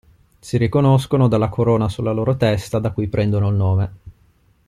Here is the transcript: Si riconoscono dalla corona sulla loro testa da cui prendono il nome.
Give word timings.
Si 0.39 0.57
riconoscono 0.57 1.27
dalla 1.27 1.49
corona 1.49 1.87
sulla 1.87 2.11
loro 2.11 2.35
testa 2.35 2.79
da 2.79 2.89
cui 2.89 3.07
prendono 3.07 3.49
il 3.49 3.53
nome. 3.55 3.91